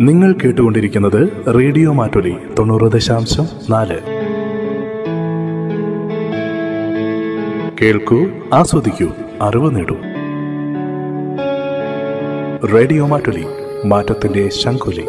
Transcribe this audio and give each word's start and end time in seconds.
നിങ്ങൾ 0.00 0.32
കേട്ടുകൊണ്ടിരിക്കുന്നത് 0.32 1.28
റേഡിയോ 1.54 1.92
മാറ്റൊലി 1.92 2.36
തൊണ്ണൂറ് 2.58 2.92
ദശാംശം 2.92 3.46
നാല്. 3.70 3.98
കേൾക്കൂ 7.82 8.26
ആസ്വദിക്കൂ 8.52 9.08
അറിവ് 9.42 9.76
നേടൂ. 9.76 9.96
റേഡിയോ 12.76 13.06
മാറ്റൊലി 13.06 13.44
മാറ്റത്തിന്റെ 13.86 14.48
ശംഖുലി. 14.48 15.04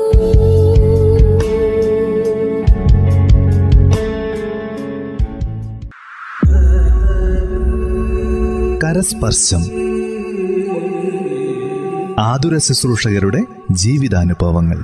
കരസ്പർശം. 8.83 9.63
ആതുര 12.19 12.57
ശുശ്രൂഷകരുടെ 12.57 13.43
ജീവിതാനുഭവങ്ങൾ. 13.73 14.83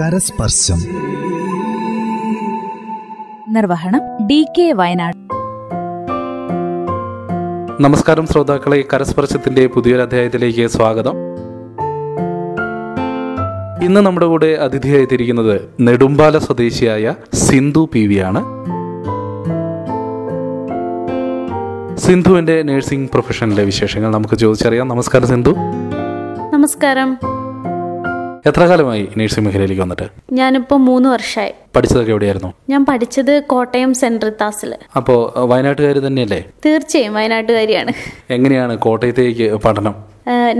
കരസ്പർശം. 0.00 0.76
നിർവഹണം 3.48 4.26
ഡി 4.26 4.46
കെ 4.58 4.72
വയനാട്. 4.72 5.16
നമസ്കാരം 7.82 8.26
ശ്രോതാക്കളെ 8.26 8.84
കരസ്പർശത്തിന്റെ 8.94 9.66
പുതിയൊരു 9.66 10.02
അധ്യായത്തിലേക്ക് 10.02 10.66
സ്വാഗതം. 10.66 11.14
ഇന്ന് 13.82 14.00
നമ്മുടെ 14.00 14.26
കൂടെ 14.26 14.46
അതിഥിയായിത്തിരിക്കുന്നത് 14.46 15.60
നെടുമ്പാല 15.80 16.38
സ്വദേശിയായ 16.38 17.14
സിന്ധു 17.34 17.88
പി 17.92 18.06
വി 18.06 18.14
ആണ്. 18.14 18.44
സിന്ധുവിന്റെ 22.00 22.62
നഴ്സിംഗ് 22.62 23.10
പ്രൊഫഷനിലെ 23.10 23.64
വിശേഷങ്ങൾ 23.64 24.10
നമുക്ക് 24.10 24.34
ചോദിച്ചറിയാം. 24.34 24.88
നമസ്കാരം 24.88 25.28
സിന്ധു. 25.28 25.56
നമസ്കാരം. 26.52 27.18
എത്ര 28.46 28.60
കാലമായി 28.60 29.08
നഴ്സിംഗ് 29.16 29.48
മേഖലയിലേക്ക് 29.48 29.82
വന്നിട്ട്? 29.82 30.02
ഞാനിപ്പോ 30.32 30.76
മൂന്ന് 30.76 31.08
വർഷമായി 31.08 31.52
പഠിച്ചതൊക്കെ 31.76 32.10
എവിടെയായിരുന്നു? 32.10 32.52
ഞാൻ 32.68 32.86
പഠിച്ചത് 32.86 33.42
കോട്ടയം 33.46 33.94
സെൻട്രൽ 33.94 34.28
റിത്താസിൽ 34.28 34.74
അപ്പോ 34.96 35.32
വയനാട്ടുകാർ 35.36 35.98
തന്നെയല്ലേ? 35.98 36.44
തീർച്ചയായും 36.66 37.14
വയനാട്ടുകാരിയാണ്. 37.14 37.92
എങ്ങനെയാണ് 38.30 38.78
കോട്ടയത്തേക്ക് 38.78 39.54
പഠനം? 39.54 40.09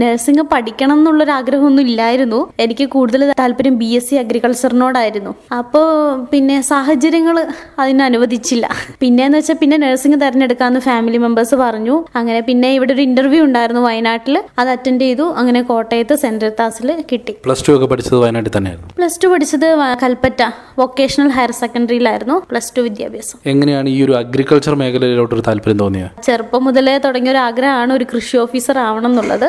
നഴ്സിംഗ് 0.03 0.45
പഠിക്കണം 0.53 0.97
എന്നുള്ളൊരു 1.01 1.33
ആഗ്രഹമൊന്നും 1.39 1.85
ഇല്ലായിരുന്നു. 1.91 2.41
എനിക്ക് 2.65 2.87
കൂടുതൽ 2.95 3.23
താല്പര്യം 3.41 3.77
ബി 3.83 3.89
എസ് 3.99 4.09
സി 4.11 4.17
അഗ്രികൾച്ചറിനോടായിരുന്നു 4.23 5.33
അപ്പോൾ 5.59 5.87
പിന്നെ 6.33 6.57
സാഹചര്യങ്ങൾ 6.71 7.37
അതിന് 7.83 8.03
അനുവദിച്ചില്ല. 8.09 8.67
പിന്നെന്ന് 9.03 9.39
വെച്ചാൽ 9.39 9.59
പിന്നെ 9.63 9.77
നഴ്സിംഗ് 9.85 10.19
തിരഞ്ഞെടുക്കാമെന്ന് 10.23 10.83
ഫാമിലി 10.89 11.21
മെമ്പേഴ്സ് 11.25 11.59
പറഞ്ഞു. 11.65 11.97
അങ്ങനെ 12.21 12.41
പിന്നെ 12.49 12.71
ഇവിടെ 12.79 12.95
ഒരു 12.97 13.05
ഇന്റർവ്യൂ 13.09 13.43
ഉണ്ടായിരുന്നു 13.49 13.83
വയനാട്ടിൽ 13.89 14.37
അത് 14.61 14.71
അറ്റൻഡ് 14.75 15.05
ചെയ്തു. 15.07 15.27
അങ്ങനെ 15.43 15.63
കോട്ടയത്ത് 15.71 16.17
സെൻട്രൽ 16.25 16.53
താസിൽ 16.61 16.91
കിട്ടി. 17.13 17.35
പ്ലസ് 17.47 17.65
ടു 17.67 17.73
ഒക്കെ 17.77 17.89
പഠിച്ചത് 17.93 18.19
വയനാട്ടിൽ 18.25 18.53
തന്നെയായിരുന്നു? 18.57 18.91
പ്ലസ് 19.01 19.21
ടു 19.25 19.29
പഠിച്ചത് 19.35 19.69
കൽപ്പറ്റ. 20.05 20.43
വൊക്കേഷണൽ 20.83 21.31
ഹയർ 21.37 21.53
സെക്കൻഡറിയിലായിരുന്നു 21.63 22.37
പ്ലസ് 22.51 22.73
ടു 22.77 22.81
വിദ്യാഭ്യാസം. 22.89 23.39
എങ്ങനെയാണ് 23.53 23.89
ഈ 23.97 23.99
ഒരു 24.07 24.15
അഗ്രികൾച്ചർ 24.23 24.75
മേഖലയിലോട്ട് 24.83 25.35
ഒരു 25.39 25.45
താല്പര്യം 25.49 25.81
തോന്നിയത് 25.85 26.11
ചെറുപ്പം 26.27 26.65
മുതലേ 26.69 26.97
തുടങ്ങിയ 27.07 27.33
ഒരു 27.35 27.41
ആഗ്രഹമാണ് 27.49 27.93
ഒരു 27.99 28.07
കൃഷി 28.13 28.37
ഓഫീസർ 28.45 28.79
ആവണം 28.89 29.11
എന്നുള്ളത്. 29.11 29.49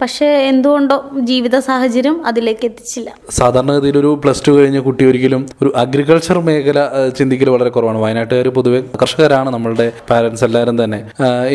പക്ഷേ 0.00 0.26
എന്തുകൊണ്ടോ 0.50 0.96
ജീവിത 1.30 1.56
സാഹചര്യം 1.58 2.26
അതിലേക്ക് 2.26 2.64
എത്തിച്ചില്ല. 2.70 3.10
സാധാരണഗതിയിൽ 3.30 3.98
ഒരു 3.98 4.20
പ്ലസ് 4.24 4.44
ടു 4.46 4.52
കഴിഞ്ഞ 4.58 4.78
കുട്ടി 4.88 5.04
ഒരിക്കലും 5.10 5.46
ഒരു 5.62 5.72
അഗ്രികൾച്ചർ 5.82 6.38
മേഖല 6.48 6.80
ചിന്തിക്കൽ 7.18 7.50
വളരെ 7.50 7.70
കുറവാണ്. 7.76 7.98
വയനാട്ടുകാർ 7.98 8.48
പൊതുവെ 8.58 8.82
കർഷകരാണ് 9.02 9.50
നമ്മളുടെ 9.56 9.92
പാരൻസ് 10.10 10.44
എല്ലാവരും 10.44 10.84
തന്നെ. 10.84 11.00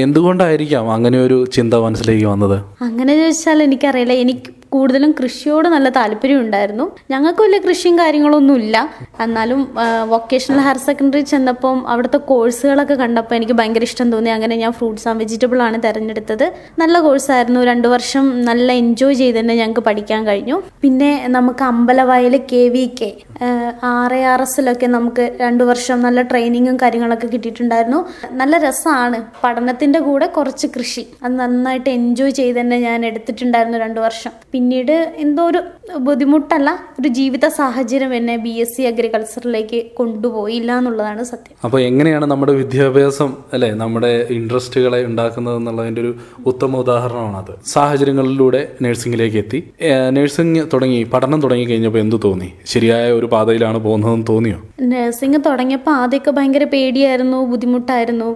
എന്തുകൊണ്ടായിരിക്കാം 0.05 0.91
അങ്ങനെ 0.91 1.19
ഒരു 1.25 1.45
ചിന്ത 1.57 1.73
മനസ്സിലേക്ക് 1.73 2.25
വന്നത്? 2.25 2.57
അങ്ങനെ 2.81 3.15
ചോദിച്ചാൽ 3.21 3.63
എനിക്കറിയില്ല. 3.63 4.13
എനിക്ക് 4.25 4.51
കൂടുതലും 4.73 5.11
കൃഷിയോട് 5.19 5.67
നല്ല 5.67 5.87
താല്പര്യം 5.95 6.39
ഉണ്ടായിരുന്നു. 6.41 6.83
ഞങ്ങൾക്ക് 7.11 7.41
വലിയ 7.45 7.57
കൃഷിയും 7.65 7.95
കാര്യങ്ങളൊന്നും 7.99 8.55
ഇല്ല. 8.63 8.75
എന്നാലും 9.25 9.61
വൊക്കേഷണൽ 10.11 10.59
ഹയർ 10.65 10.77
സെക്കൻഡറി 10.85 11.23
ചെന്നപ്പം 11.31 11.79
അവിടുത്തെ 11.93 12.19
കോഴ്സുകളൊക്കെ 12.29 12.95
കണ്ടപ്പോൾ 13.01 13.35
എനിക്ക് 13.35 13.55
ഭയങ്കര 13.59 13.83
ഇഷ്ടം 13.89 14.11
തോന്നി. 14.13 14.29
അങ്ങനെ 14.35 14.55
ഞാൻ 14.61 14.71
ഫ്രൂട്ട്സ് 14.77 15.07
ആൻഡ് 15.09 15.19
വെജിറ്റബിൾ 15.23 15.61
ആണ് 15.67 15.79
തിരഞ്ഞെടുത്തത്. 15.85 16.45
നല്ല 16.83 16.99
കോഴ്സായിരുന്നു 17.07 17.63
രണ്ട് 17.71 17.87
വർഷം 17.95 18.27
നല്ല 18.49 18.71
എൻജോയ് 18.83 19.15
ചെയ്ത് 19.21 19.37
തന്നെ 19.39 19.55
ഞങ്ങൾക്ക് 19.55 19.83
പഠിക്കാൻ 19.87 20.21
കഴിഞ്ഞു. 20.27 20.57
പിന്നെ 20.83 21.11
നമുക്ക് 21.35 21.63
Ambalavayal 21.63 22.35
K 22.51 22.63
V 22.75 22.85
K 22.99 23.09
R 23.91 24.13
A 24.13 24.21
R 24.31 24.41
എസിലൊക്കെ 24.41 24.87
നമുക്ക് 24.95 25.23
രണ്ട് 25.41 25.63
വർഷം 25.69 26.01
നല്ല 26.01 26.21
ട്രെയിനിങ്ങും 26.21 26.75
കാര്യങ്ങളൊക്കെ 26.81 27.27
കിട്ടിയിട്ടുണ്ടായിരുന്നു. 27.27 27.99
നല്ല 28.41 28.57
രസമാണ് 28.67 29.19
പഠനത്തിന്റെ 29.43 29.99
കൂടെ 30.07 30.27
കുറച്ച് 30.37 30.67
കൃഷി. 30.75 31.03
അത് 31.23 31.33
നന്നായിട്ട് 31.39 31.89
എൻജോയ് 31.89 32.33
ചെയ്ത് 32.39 32.59
തന്നെ 32.59 32.79
ഞാൻ 32.87 33.05
എടുത്തിട്ടുണ്ടായിരുന്നു 33.05 33.79
രണ്ട് 33.85 33.99
വർഷം. 34.07 34.31
പിന്നീട് 34.55 34.95
എന്തോ 35.25 35.45
ഒരു 35.51 35.61
ബുദ്ധിമുട്ടല്ല 36.07 36.69
ഒരു 36.99 37.09
ജീവിത 37.19 37.45
സാഹചര്യം 37.59 38.13
എന്നെ 38.19 38.35
ബി 38.45 38.53
എസ് 38.63 38.75
സി 38.77 38.83
അഗ്രികൾച്ചറിലേക്ക് 38.91 39.79
കൊണ്ടുപോയില്ല 39.99 40.71
എന്നുള്ളതാണ് 40.77 41.23
സത്യം. 41.31 41.55
അപ്പോൾ 41.65 41.79
എങ്ങനെയാണ് 41.89 42.25
നമ്മുടെ 42.25 42.53
വിദ്യാഭ്യാസം 42.61 43.31
അല്ലെ 43.53 43.69
നമ്മുടെ 43.83 44.11
ഇൻട്രസ്റ്റുകളെ 44.37 44.99
ഉണ്ടാക്കുന്നത് 45.09 45.57
എന്നുള്ളതിന്റെ 45.61 46.01
ഒരു 46.01 46.13
ഉത്തമ 46.51 46.77
ഉദാഹരണമാണ് 46.83 47.37
അത് 47.43 47.53
സാഹചര്യങ്ങളിലൂടെ 48.21 48.61
നഴ്സിംഗിലേക്ക് 48.83 49.37
എത്തി. 49.43 49.59
നഴ്സിംഗ് 50.15 50.61
തുടങ്ങി 50.73 50.99
പഠനം 51.13 51.39
തുടങ്ങി 51.43 51.65
കഴിഞ്ഞപ്പോൾ 51.69 52.01
എന്ത് 52.03 52.17
തോന്നി? 52.25 52.49
ശരിയായ 52.71 53.05
ഒരു 53.19 53.27
പാതയിലാണ് 53.33 53.77
പോകുന്നതെന്ന് 53.85 54.25
തോന്നിയോ? 54.31 54.57
നഴ്സിംഗ് 54.91 55.39
തുടങ്ങിയപ്പോൾ 55.47 55.93
ആദ്യമൊക്കെ 56.01 56.31
ഭയങ്കര 56.37 56.65
പേടിയായിരുന്നു 56.73 57.39
ബുദ്ധിമുട്ടായിരുന്നു. 57.51 58.29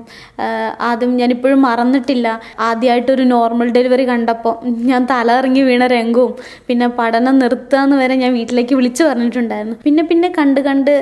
ആദ്യം 0.89 1.11
ഞാനിപ്പോഴും 1.21 1.59
മറന്നിട്ടില്ല. 1.67 2.27
ആദ്യമായിട്ടൊരു 2.69 3.25
നോർമൽ 3.33 3.67
ഡെലിവറി 3.77 4.05
കണ്ടപ്പോൾ 4.11 4.55
ഞാൻ 4.91 5.01
തല 5.11 5.37
ഇറങ്ങി 5.41 5.63
വീണ 5.69 5.83
രംഗവും 5.95 6.33
പിന്നെ 6.67 6.87
പഠനം 6.99 7.35
നിർത്തുകയെന്ന് 7.43 7.97
വരെ 8.01 8.17
ഞാൻ 8.23 8.31
വീട്ടിലേക്ക് 8.39 8.75
വിളിച്ചു 8.79 9.03
പറഞ്ഞിട്ടുണ്ടായിരുന്നു. 9.09 9.77
പിന്നെ 9.85 10.05
പിന്നെ 10.11 10.29
കണ്ട് 10.39 10.61
കണ്ട് 10.69 10.93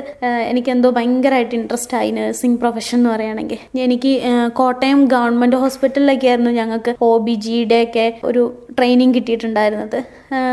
എനിക്കെന്തോ 0.52 0.92
ഭയങ്കരമായിട്ട് 1.00 1.56
ഇൻട്രസ്റ്റ് 1.60 1.98
ആയി 2.02 2.12
നഴ്സിംഗ് 2.20 2.60
പ്രൊഫഷൻ 2.64 2.98
എന്ന് 3.00 3.12
പറയുകയാണെങ്കിൽ. 3.14 3.60
എനിക്ക് 3.86 4.14
കോട്ടയം 4.62 5.00
ഗവൺമെന്റ് 5.16 5.58
ഹോസ്പിറ്റലിലൊക്കെ 5.64 6.30
ആയിരുന്നു 6.34 6.54
ഞങ്ങൾക്ക് 6.60 6.94
ഒ 7.10 7.12
ബി 7.26 7.36
ജിയുടെ 7.46 7.80
ഒക്കെ 7.88 8.08
ഒരു 8.32 8.44
ട്രെയിനിങ് 8.78 9.14
കിട്ടിയിട്ടുണ്ടായിരുന്നത്. 9.14 10.00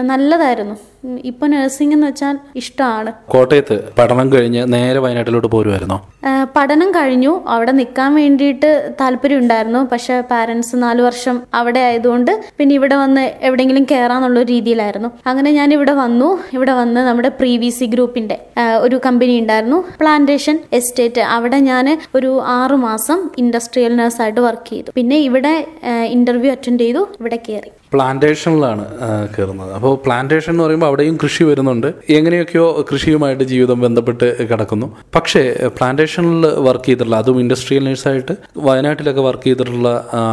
നല്ലതായിരുന്നു. 0.03 0.77
ഇപ്പൊ 1.31 1.45
നഴ്സിംഗ് 1.53 1.95
എന്ന് 1.97 2.07
വെച്ചാൽ 2.07 2.37
ഇഷ്ടമാണ് 2.61 3.11
കോട്ടയത്ത് 3.35 3.77
പഠനം 3.99 4.27
കഴിഞ്ഞ് 4.33 4.63
നേരെ 4.75 4.99
വയനാട്ടിലോട്ട് 5.05 5.49
പോരുമായിരുന്നോ 5.55 5.99
പഠനം 6.57 6.89
കഴിഞ്ഞു. 6.97 7.33
അവിടെ 7.55 7.73
നിൽക്കാൻ 7.79 8.11
വേണ്ടിയിട്ട് 8.21 8.71
താല്പര്യം 9.01 9.39
ഉണ്ടായിരുന്നു. 9.43 9.81
പക്ഷെ 9.93 10.17
പാരന്റ്സ് 10.31 10.77
നാല് 10.83 11.03
വർഷം 11.07 11.37
അവിടെ 11.59 11.81
ആയതുകൊണ്ട് 11.89 12.33
പിന്നെ 12.59 12.75
ഇവിടെ 12.79 12.97
വന്ന് 13.03 13.25
എവിടെയെങ്കിലും 13.49 13.85
കയറാന്നുള്ള 13.93 14.43
രീതിയിലായിരുന്നു. 14.53 15.11
അങ്ങനെ 15.31 15.51
ഞാൻ 15.59 15.69
ഇവിടെ 15.77 15.95
വന്നു. 16.03 16.29
ഇവിടെ 16.57 16.75
വന്ന് 16.81 17.01
നമ്മുടെ 17.09 17.31
പ്രീ 17.41 17.53
വി 17.63 17.71
സി 17.79 17.89
ഗ്രൂപ്പിന്റെ 17.95 18.39
ഒരു 18.87 18.99
കമ്പനി 19.07 19.35
ഉണ്ടായിരുന്നു. 19.43 19.79
പ്ലാന്റേഷൻ 20.03 20.59
എസ്റ്റേറ്റ് 20.81 21.25
അവിടെ 21.37 21.61
ഞാൻ 21.71 21.89
ഒരു 22.21 22.33
ആറു 22.59 22.79
മാസം 22.89 23.21
ഇൻഡസ്ട്രിയൽ 23.45 23.95
നഴ്സായിട്ട് 24.03 24.41
വർക്ക് 24.49 24.71
ചെയ്തു. 24.73 24.91
പിന്നെ 25.01 25.19
ഇവിടെ 25.29 25.55
ഇന്റർവ്യൂ 26.17 26.53
അറ്റൻഡ് 26.57 26.85
ചെയ്തു. 26.87 27.05
ഇവിടെ 27.21 27.41
കയറി. 27.49 27.71
പ്ലാന്റേഷനിലാണ് 27.95 28.85
കയറുന്നത്. 29.37 29.71
അപ്പോൾ 29.77 29.93
പ്ലാന്റേഷൻ 30.05 30.51
എന്ന് 30.53 30.65
പറയുമ്പോൾ 30.65 30.90
അവിടെയും 30.91 31.17
കൃഷി 31.23 31.45
വരുന്നുണ്ട്. 31.51 31.89
എങ്ങനെയൊക്കെയോ 32.19 32.67
കൃഷിയുമായിട്ട് 32.93 33.45
ജീവിതം 33.53 33.81
ബന്ധപ്പെട്ട് 33.87 34.29
കിടക്കുന്നു. 34.53 34.87
പക്ഷേ 35.17 35.43
പ്ലാന്റേഷനിൽ 35.79 36.47
വർക്ക് 36.69 36.87
ചെയ്തിട്ടുള്ള 36.87 37.17
അതും 37.23 37.41
ഇൻഡസ്ട്രിയൽ 37.41 37.85
നേഴ്സായിട്ട് 37.89 38.37
വയനാട്ടിലൊക്കെ 38.69 39.23
വർക്ക് 39.29 39.47
ചെയ്തിട്ടുള്ള 39.49 39.89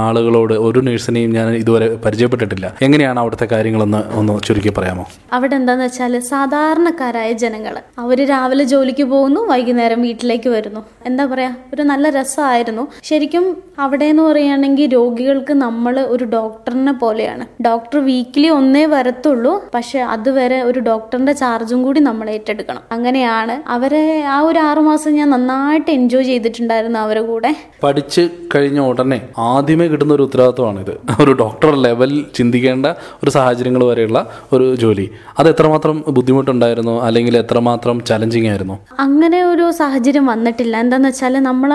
ആളുകളോട് 0.08 0.54
ഒരു 0.68 0.80
നേഴ്സിനെയും 0.88 1.32
ഞാൻ 1.38 1.48
ഇതുവരെ 1.62 1.88
പരിചയപ്പെട്ടിട്ടില്ല. 2.06 2.68
എങ്ങനെയാണ് 2.82 3.20
അവിടുത്തെ 3.20 3.48
കാര്യങ്ങളെന്ന് 3.52 4.02
ഒന്ന് 4.20 4.34
ചുരുക്കി 4.48 4.74
പറയാമോ? 4.78 5.06
അവിടെ 5.34 5.56
എന്താന്ന് 5.56 5.86
വെച്ചാൽ 5.86 6.14
സാധാരണക്കാരായ 6.32 7.32
ജനങ്ങൾ 7.44 7.76
അവർ 8.04 8.18
രാവിലെ 8.30 8.64
ജോലിക്ക് 8.74 9.06
പോകുന്നു 9.14 9.42
വൈകുന്നേരം 9.52 10.02
വീട്ടിലേക്ക് 10.02 10.50
വരുന്നു. 10.50 10.82
എന്താ 11.06 11.26
പറയാ 11.26 11.52
ഒരു 11.74 11.84
നല്ല 11.92 12.10
രസമായിരുന്നു. 12.10 12.84
ശരിക്കും 13.04 13.46
അവിടെ 13.80 14.06
എന്ന് 14.06 14.24
പറയുകയാണെങ്കിൽ 14.24 14.88
രോഗികൾക്ക് 14.94 15.54
നമ്മൾ 15.66 15.96
ഒരു 16.14 16.26
ഡോക്ടറിനെ 16.36 16.94
പോലെയാണ്. 17.02 17.46
ഡോക്ടർ 17.66 17.98
വീക്കിലി 18.06 18.50
ഒന്നേ 18.60 18.86
വരത്തുള്ളൂ 18.86 19.54
പക്ഷെ 19.76 20.00
അതുവരെ 20.16 20.47
ഒരു 20.56 20.80
ഡോക്ടറിന്റെ 20.80 21.34
ചാർജും 21.34 21.84
കൂടി 21.84 22.00
നമ്മൾ 22.00 22.30
ഏറ്റെടുക്കണം. 22.30 22.82
അങ്ങനെയാണ് 22.92 23.70
അവരെ 23.76 24.24
ആ 24.26 24.40
ഒരു 24.40 24.60
ആറുമാസം 24.60 25.14
ഞാൻ 25.14 25.30
നന്നായിട്ട് 25.30 25.92
എൻജോയ് 25.92 26.24
ചെയ്തിട്ടുണ്ടായിരുന്നു 26.24 27.00
അവരെ 27.00 27.22
കൂടെ. 27.22 27.56
പഠിച്ച് 27.84 28.30
കഴിഞ്ഞ 28.56 28.80
ഉടനെ 28.80 29.22
ആദ്യമേ 29.38 29.88
കിട്ടുന്ന 29.88 30.14
ഒരു 30.14 30.24
ഉത്തരവാദിത്വമാണ് 30.24 30.80
ഇത് 30.80 30.94
ഒരു 31.22 31.32
ഡോക്ടർ 31.32 31.74
ലെവൽ 31.76 32.26
ചിന്തിക്കേണ്ട 32.36 32.88
ഒരു 33.24 33.30
സാഹചര്യങ്ങൾ 33.30 33.84
വരെയുള്ള 33.84 34.20
ഒരു 34.54 34.76
ജോലി. 34.76 35.10
അത് 35.40 35.50
എത്രമാത്രം 35.50 36.04
ബുദ്ധിമുട്ടുണ്ടായിരുന്നു? 36.08 37.02
അല്ലെങ്കിൽ 37.08 37.38
എത്രമാത്രം 37.38 38.06
ചലഞ്ചിങ് 38.10 38.48
ആയിരുന്നു? 38.48 38.78
അങ്ങനെ 39.00 39.44
ഒരു 39.44 39.72
സാഹചര്യം 39.72 40.26
വന്നിട്ടില്ല. 40.26 40.78
എന്താന്ന് 40.78 41.10
വെച്ചാൽ 41.10 41.40
നമ്മൾ 41.50 41.72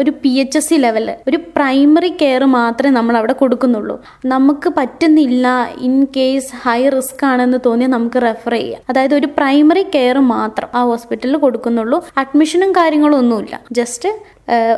ഒരു 0.00 0.10
P 0.22 0.28
H 0.28 0.58
S 0.58 0.68
C 0.70 0.74
level 0.74 1.16
ഒരു 1.28 1.38
പ്രൈമറി 1.56 2.08
കെയർ 2.22 2.44
മാത്രമേ 2.44 2.92
നമ്മൾ 2.98 3.16
അവിടെ 3.16 3.32
കൊടുക്കുന്നുള്ളൂ. 3.32 3.96
നമുക്ക് 4.26 4.72
പറ്റുന്നില്ല 4.78 5.46
ഇൻ 5.88 6.06
കേസ് 6.16 6.50
ഹൈ 6.64 6.88
റിസ്ക് 6.88 7.24
ആണെന്ന് 7.26 7.58
തോന്നിയാൽ 7.66 7.92
നമുക്ക് 8.02 8.22
റെഫർ 8.22 8.52
ചെയ്യാം. 8.52 8.82
അതായത് 8.88 9.14
ഒരു 9.14 9.26
പ്രൈമറി 9.38 9.86
കെയർ 9.94 10.18
മാത്രം 10.34 10.68
ആ 10.74 10.82
ഹോസ്പിറ്റലിൽ 10.82 11.36
കൊടുക്കുന്നുള്ളൂ. 11.36 12.04
അഡ്മിഷനും 12.18 12.72
കാര്യങ്ങളും 12.72 13.18
ഒന്നുമില്ല 13.18 13.60
ജസ്റ്റ് 13.72 14.08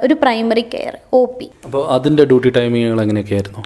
ഒരു 0.05 0.15
പ്രൈമറി 0.23 0.65
കെയർ 0.73 0.95
ഒ 1.19 1.21
പി 1.37 1.47
അപ്പോൾ 1.67 1.83
അതിന്റെ 1.95 2.25
ഡ്യൂട്ടി 2.31 2.51
ടൈമിങ്ങുകൾ 2.57 2.99
എങ്ങനെയൊക്കെയായിരുന്നു? 3.05 3.63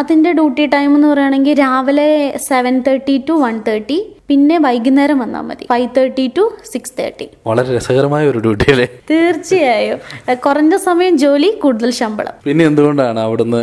അതിന്റെ 0.00 0.30
ഡ്യൂട്ടി 0.38 0.64
ടൈം 0.74 0.90
എന്ന് 0.96 1.08
പറയുകയാണെങ്കിൽ 1.12 1.56
രാവിലെ 1.64 2.06
seven 2.48 2.74
thirty 2.86 3.14
to 3.28 3.34
one 3.44 3.56
thirty 3.68 3.98
പിന്നെ 4.30 4.56
വൈകുന്നേരം 4.64 5.18
വന്നാൽ 5.22 5.44
മതി. 5.48 5.64
Five 5.72 5.88
thirty 5.96 6.24
to 6.36 6.42
six 6.72 6.94
thirty 6.98 7.26
വളരെ 7.50 7.68
രസകരമായ 7.76 8.24
ഒരു 8.32 8.40
ഡ്യൂട്ടി 8.44 8.66
അല്ലേ? 8.72 8.86
തീർച്ചയായും. 9.10 10.00
കുറഞ്ഞ 10.46 10.76
സമയം 10.88 11.14
ജോലി 11.24 11.50
കൂടുതൽ 11.62 11.90
ശമ്പളം. 12.00 12.34
പിന്നെ 12.48 12.64
എന്തുകൊണ്ടാണ് 12.70 13.20
അവിടുന്ന് 13.26 13.62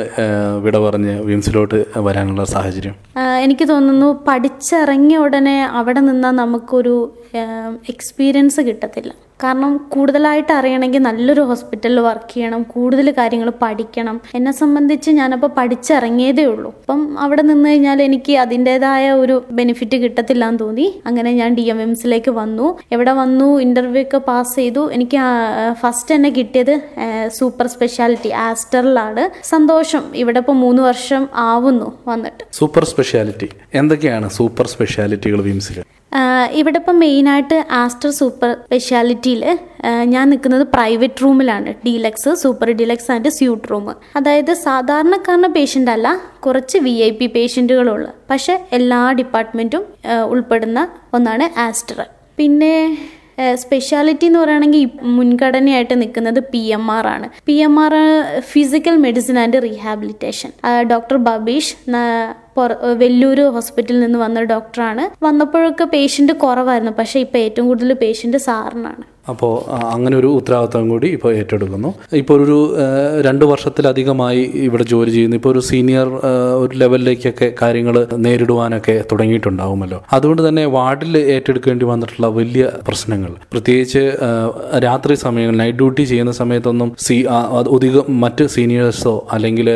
വിട 0.65 0.77
പറഞ്ഞ് 0.85 1.13
വിംസിലോട്ട് 1.29 1.79
വരാനുള്ള 2.07 2.45
സാഹചര്യം? 2.55 2.95
എനിക്ക് 3.45 3.67
തോന്നുന്നു 3.73 4.09
പഠിച്ചിറങ്ങിയ 4.29 5.19
ഉടനെ 5.25 5.57
അവിടെ 5.81 6.03
നിന്നാൽ 6.09 6.35
നമുക്കൊരു 6.43 6.95
എക്സ്പീരിയൻസ് 7.93 8.61
കിട്ടത്തില്ല. 8.69 9.11
കാരണം 9.43 9.71
കൂടുതലായിട്ട് 9.93 10.51
അറിയണമെങ്കിൽ 10.57 11.01
നല്ലൊരു 11.07 11.41
ഹോസ്പിറ്റലിൽ 11.49 11.99
വർക്ക് 12.05 12.29
ചെയ്യണം 12.33 12.61
കൂടുതൽ 12.73 13.07
കാര്യങ്ങൾ 13.17 13.49
പഠിക്കണം. 13.63 14.17
എന്നെ 14.37 14.51
സംബന്ധിച്ച് 14.59 15.09
ഞാനപ്പോൾ 15.19 15.51
പഠിച്ചിറങ്ങിയതേ 15.57 16.45
ഉള്ളൂ. 16.53 16.69
അപ്പം 16.83 17.01
അവിടെ 17.23 17.43
നിന്ന് 17.49 17.65
കഴിഞ്ഞാൽ 17.69 18.01
എനിക്ക് 18.07 18.33
അതിന്റെതായ 18.43 19.05
ഒരു 19.23 19.35
ബെനിഫിറ്റ് 19.59 19.97
കിട്ടത്തില്ല 20.03 20.45
എന്ന് 20.51 20.61
തോന്നി. 20.63 20.87
അങ്ങനെ 21.09 21.33
ഞാൻ 21.39 21.53
ഡി 21.59 21.65
എം 21.73 21.81
എംസിലേക്ക് 21.85 22.33
വന്നു. 22.41 22.67
എവിടെ 22.97 23.15
വന്നു 23.21 23.49
ഇന്റർവ്യൂ 23.65 24.03
ഒക്കെ 24.05 24.21
പാസ് 24.29 24.55
ചെയ്തു. 24.59 24.83
എനിക്ക് 24.97 25.19
ഫസ്റ്റ് 25.81 26.15
തന്നെ 26.15 26.31
കിട്ടിയത് 26.37 26.73
സൂപ്പർ 27.39 27.67
സ്പെഷ്യാലിറ്റി 27.75 28.31
ആസ്റ്ററിലാണ് 28.47 29.25
സന്തോഷം. 29.53 30.05
ഇവിടെ 30.23 30.41
ഇപ്പോൾ 30.43 30.57
മൂന്ന് 30.65 30.83
വർഷം 30.89 31.25
ആവുന്നു 31.49 31.89
വന്നിട്ട്. 32.11 32.43
സൂപ്പർ 32.61 32.85
സ്പെഷ്യാലിറ്റി 32.93 33.49
എന്തൊക്കെയാണ് 33.81 34.29
സൂപ്പർ 34.39 34.67
സ്പെഷ്യാലിറ്റികൾ 34.75 35.41
വിംസിൽ 35.49 35.79
ഇവിടെ 36.59 36.77
ഇപ്പം 36.81 36.97
മെയിനായിട്ട് 37.03 37.57
ആസ്റ്റർ 37.77 38.09
സൂപ്പർ 38.09 38.51
സ്പെഷ്യാലിറ്റിയിൽ 39.25 40.11
ഞാൻ 40.13 40.25
നിൽക്കുന്നത് 40.31 40.65
പ്രൈവറ്റ് 40.73 41.21
റൂമിലാണ്. 41.23 41.69
Deluxe 41.85 42.31
super 42.41 42.69
deluxe 42.79 43.09
and 43.13 43.29
suite 43.37 43.67
room. 43.71 43.87
അതായത് 44.17 44.51
സാധാരണക്കാരന 44.65 45.47
പേഷ്യന്റ് 45.55 45.91
അല്ല 45.95 46.07
കുറച്ച് 46.45 46.77
വി 46.85 46.95
ഐ 47.07 47.09
പി 47.19 47.27
പേഷ്യന്റുകളുള്ള 47.35 48.07
പക്ഷേ 48.31 48.55
എല്ലാ 48.79 49.01
ഡിപ്പാർട്ട്മെന്റും 49.19 49.83
ഉൾപ്പെടുന്ന 50.33 50.79
ഒന്നാണ് 51.17 51.47
ആസ്റ്റർ. 51.67 52.01
പിന്നെ 52.39 52.73
സ്പെഷ്യാലിറ്റി 53.61 54.25
എന്ന് 54.29 54.39
പറയുകയാണെങ്കിൽ 54.41 54.83
മുൻഗണനയായിട്ട് 55.15 55.95
നിൽക്കുന്നത് 56.01 56.39
പി 56.51 56.61
എം 56.75 56.85
ആർ 56.97 57.05
ആണ്. 57.15 57.27
P 57.47 57.55
M 57.65 57.73
R 57.85 57.93
physical 58.51 58.95
medicine 59.05 59.37
and 59.41 59.59
rehabilitation 59.65 60.51
doctor 60.91 61.17
Babeesh 61.29 61.73
Vellore 63.01 63.39
ഹോസ്പിറ്റലിൽ 63.57 63.99
നിന്ന് 64.05 64.19
വന്ന 64.25 64.45
ഡോക്ടറാണ് 64.53 65.05
വന്നപ്പോഴൊക്കെ 65.25 65.87
പേഷ്യന്റ് 65.95 66.35
കുറവായിരുന്നു 66.45 66.93
പക്ഷേ 67.01 67.19
ഇപ്പോൾ 67.25 67.41
ഏറ്റവും 67.47 67.67
കൂടുതൽ 67.71 67.93
പേഷ്യന്റ് 68.05 68.41
സാറിനാണ്. 68.45 69.05
അപ്പോൾ 69.31 69.53
അങ്ങനെ 69.93 70.15
ഒരു 70.21 70.29
ഉത്തരവാദിത്വം 70.39 70.89
കൂടി 70.93 71.07
ഇപ്പോൾ 71.07 71.31
ഏറ്റെടുക്കുന്നു. 71.39 71.89
ഇപ്പോൾ 72.21 72.35
ഒരു 72.45 72.57
രണ്ട് 73.27 73.45
വർഷത്തിലധികമായി 73.51 74.41
ഇവിടെ 74.67 74.85
ജോലി 74.93 75.11
ചെയ്യുന്നു 75.15 75.37
ഇപ്പോൾ 75.39 75.51
ഒരു 75.55 75.61
സീനിയർ 75.69 76.07
ഒരു 76.63 76.73
ലെവലിലേക്കൊക്കെ 76.81 77.49
കാര്യങ്ങൾ 77.61 77.95
നേരിടുവാനൊക്കെ 78.25 78.95
തുടങ്ങിയിട്ടുണ്ടാവുമല്ലോ. 79.11 79.99
അതുകൊണ്ട് 80.17 80.41
തന്നെ 80.47 80.65
വാർഡിൽ 80.77 81.15
ഏറ്റെടുക്കേണ്ടി 81.35 81.85
വന്നിട്ടുള്ള 81.91 82.27
വലിയ 82.39 82.65
പ്രശ്നങ്ങൾ. 82.89 83.31
പ്രത്യേകിച്ച് 83.53 84.03
രാത്രി 84.87 85.15
സമയങ്ങളിൽ 85.25 85.59
നൈറ്റ് 85.63 85.79
ഡ്യൂട്ടി 85.81 86.05
ചെയ്യുന്ന 86.11 86.33
സമയത്തൊന്നും 86.41 86.91
സി 87.07 87.17
അധികം 87.75 88.05
മറ്റ് 88.23 88.43
സീനിയേഴ്സോ 88.55 89.15
അല്ലെങ്കിൽ 89.35 89.67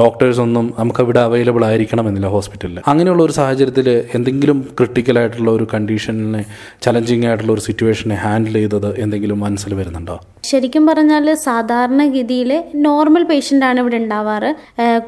ഡോക്ടേഴ്സ് 0.00 0.40
ഒന്നും 0.46 0.66
നമുക്ക് 0.78 1.02
ഇവിടെ 1.06 1.20
അവൈലബിൾ 1.20 1.62
ആയിരിക്കണമെന്നില്ല 1.64 2.28
ഹോസ്പിറ്റലിൽ 2.36 2.78
അങ്ങനെയുള്ള 2.92 3.22
ഒരു 3.22 3.34
സാഹചര്യത്തിൽ 3.40 3.88
എന്തെങ്കിലും 4.14 4.58
ക്രിട്ടിക്കലായിട്ടുള്ള 4.78 5.50
ഒരു 5.50 5.66
കണ്ടീഷനെ 5.74 6.42
ചലഞ്ചിങ് 6.82 7.26
ആയിട്ടുള്ള 7.26 7.52
ഒരു 7.52 7.64
സിറ്റുവേഷനെ 7.68 8.16
ഹാൻഡിൽ 8.24 8.56
ചെയ്തത് 8.70 8.90
എന്തെങ്കിലും 9.04 9.38
മനസ്സിൽ 9.44 9.72
വരുന്നുണ്ടോ? 9.78 10.16
ശരിക്കും 10.48 10.84
പറഞ്ഞാൽ 10.88 11.26
സാധാരണഗതിയിൽ 11.46 12.50
നോർമൽ 12.86 13.22
പേഷ്യന്റ് 13.30 13.66
ആണ് 13.68 13.78
ഇവിടെ 13.82 13.98
ഉണ്ടാവാറ്. 14.02 14.50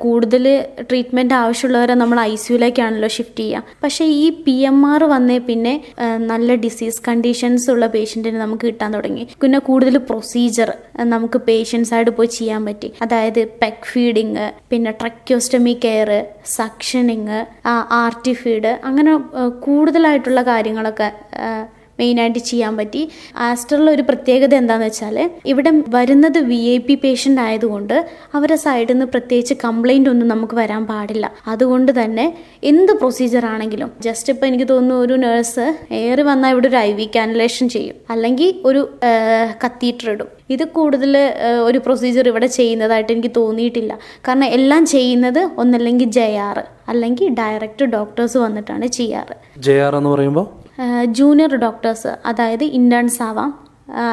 കൂടുതൽ 0.04 0.44
ട്രീറ്റ്മെന്റ് 0.88 1.34
ആവശ്യമുള്ളവരെ 1.42 1.94
നമ്മൾ 2.02 2.18
ഐ 2.20 2.34
സിയുലേക്കാണല്ലോ 2.44 3.08
ഷിഫ്റ്റ് 3.16 3.42
ചെയ്യുക. 3.42 3.78
പക്ഷേ 3.84 4.04
ഈ 4.22 4.26
പി 4.44 4.56
എം 4.70 4.78
ആർ 4.92 5.02
വന്നേ 5.14 5.38
പിന്നെ 5.48 5.74
നല്ല 6.32 6.54
ഡിസീസ് 6.64 7.00
കണ്ടീഷൻസ് 7.08 7.68
ഉള്ള 7.74 7.86
പേഷ്യന്റിന് 7.94 8.40
നമുക്ക് 8.44 8.64
കിട്ടാൻ 8.70 8.90
തുടങ്ങി. 8.96 9.24
പിന്നെ 9.44 9.60
കൂടുതൽ 9.68 9.96
പ്രൊസീജിയർ 10.10 10.72
നമുക്ക് 11.14 11.40
പേഷ്യൻസ് 11.50 11.92
ആയിട്ട് 11.94 12.14
പോയി 12.18 12.30
ചെയ്യാൻ 12.38 12.62
പറ്റി. 12.70 12.90
അതായത് 13.06 13.42
പെക് 13.62 13.86
ഫീഡിങ് 13.92 14.46
പിന്നെ 14.72 14.92
ട്രക്യോസ്റ്റമി 15.02 15.76
കെയർ 15.86 16.10
സക്ഷനിങ് 16.58 17.40
ആർട്ടിഫീഡ് 18.04 18.72
അങ്ങനെ 18.90 19.14
കൂടുതലായിട്ടുള്ള 19.66 20.42
കാര്യങ്ങളൊക്കെ 20.42 21.10
മെയിനായിട്ട് 22.00 22.40
ചെയ്യാൻ 22.50 22.72
പറ്റി. 22.80 23.02
ആസ്റ്ററിലെ 23.46 23.90
ഒരു 23.96 24.04
പ്രത്യേകത 24.10 24.54
എന്താണെന്ന് 24.60 24.88
വെച്ചാൽ 24.90 25.16
ഇവിടെ 25.52 25.72
വരുന്നത് 25.96 26.38
വി 26.50 26.60
ഐ 26.74 26.76
പി 26.86 26.94
പേഷ്യന്റ് 27.04 27.42
ആയതുകൊണ്ട് 27.46 27.96
അവരെ 28.38 28.56
സൈഡിൽ 28.64 28.92
നിന്ന് 28.92 29.06
പ്രത്യേകിച്ച് 29.14 29.54
കംപ്ലൈന്റ് 29.64 30.10
ഒന്നും 30.12 30.28
നമുക്ക് 30.34 30.56
വരാൻ 30.60 30.82
പാടില്ല. 30.90 31.26
അതുകൊണ്ട് 31.54 31.92
തന്നെ 32.00 32.26
എന്ത് 32.72 32.92
പ്രൊസീജിയർ 33.00 33.46
ആണെങ്കിലും 33.54 33.90
ജസ്റ്റ് 34.06 34.30
ഇപ്പോൾ 34.34 34.48
എനിക്ക് 34.50 34.68
തോന്നുന്നു 34.72 35.00
ഒരു 35.04 35.16
നേഴ്സ് 35.24 35.66
ഏറി 36.02 36.24
വന്നാൽ 36.30 36.52
ഇവിടെ 36.54 36.68
ഒരു 36.72 36.78
ഐ 36.88 36.92
വി 37.00 37.08
കാനലേഷൻ 37.16 37.68
ചെയ്യും. 37.76 37.96
അല്ലെങ്കിൽ 38.14 38.50
ഒരു 38.70 38.82
കത്തീറ്റർ 39.64 40.08
ഇടും. 40.14 40.30
ഇത് 40.54 40.64
കൂടുതൽ 40.76 41.12
ഒരു 41.68 41.78
പ്രൊസീജിയർ 41.84 42.26
ഇവിടെ 42.32 42.48
ചെയ്യുന്നതായിട്ട് 42.56 43.12
എനിക്ക് 43.14 43.32
തോന്നിയിട്ടില്ല. 43.36 43.92
കാരണം 44.26 44.48
എല്ലാം 44.58 44.82
ചെയ്യുന്നത് 44.94 45.42
ഒന്നല്ലെങ്കിൽ 45.62 46.10
ജയാറ് 46.18 46.64
അല്ലെങ്കിൽ 46.92 47.28
ഡയറക്റ്റ് 47.40 47.84
ഡോക്ടേഴ്സ് 47.94 48.38
വന്നിട്ടാണ് 48.46 48.86
ചെയ്യാറ്. 48.98 49.36
ജയാർ 49.68 49.94
എന്ന് 50.00 50.10
പറയുമ്പോൾ 50.14 50.46
ജൂനിയർ 51.18 51.54
ഡോക്ടേഴ്സ് 51.56 52.14
അതായത് 52.26 52.64
ഇന്റേൺസ് 52.64 53.22
ആവാം 53.22 53.52